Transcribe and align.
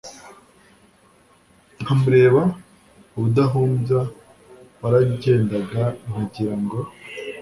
nkamureba 1.81 2.41
ubudahubya 3.15 3.99
waragendaga 4.81 5.83
nkagira 6.07 6.53
ngo 6.63 6.79